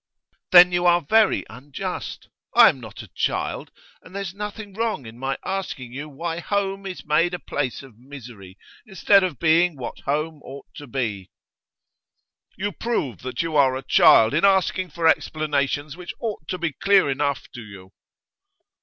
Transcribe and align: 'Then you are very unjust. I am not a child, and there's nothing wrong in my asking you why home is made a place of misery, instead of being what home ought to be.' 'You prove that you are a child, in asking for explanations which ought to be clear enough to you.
'Then 0.51 0.71
you 0.71 0.87
are 0.87 1.01
very 1.03 1.45
unjust. 1.47 2.27
I 2.55 2.69
am 2.69 2.79
not 2.79 3.03
a 3.03 3.07
child, 3.09 3.69
and 4.01 4.15
there's 4.15 4.33
nothing 4.33 4.73
wrong 4.73 5.05
in 5.05 5.19
my 5.19 5.37
asking 5.45 5.93
you 5.93 6.09
why 6.09 6.39
home 6.39 6.87
is 6.87 7.05
made 7.05 7.35
a 7.35 7.39
place 7.39 7.83
of 7.83 7.99
misery, 7.99 8.57
instead 8.87 9.23
of 9.23 9.37
being 9.37 9.77
what 9.77 9.99
home 9.99 10.41
ought 10.41 10.65
to 10.77 10.87
be.' 10.87 11.29
'You 12.57 12.71
prove 12.71 13.19
that 13.21 13.43
you 13.43 13.55
are 13.55 13.75
a 13.75 13.83
child, 13.87 14.33
in 14.33 14.43
asking 14.43 14.89
for 14.89 15.07
explanations 15.07 15.95
which 15.95 16.15
ought 16.19 16.47
to 16.47 16.57
be 16.57 16.71
clear 16.71 17.07
enough 17.07 17.47
to 17.53 17.61
you. 17.61 17.91